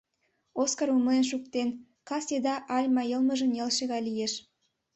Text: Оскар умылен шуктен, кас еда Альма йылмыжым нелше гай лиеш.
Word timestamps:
Оскар 0.61 0.89
умылен 0.97 1.25
шуктен, 1.31 1.69
кас 2.07 2.25
еда 2.37 2.55
Альма 2.75 3.03
йылмыжым 3.11 3.49
нелше 3.55 3.83
гай 3.91 4.01
лиеш. 4.07 4.33